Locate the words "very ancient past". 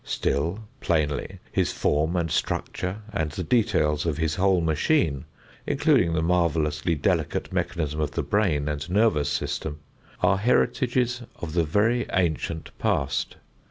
11.65-13.35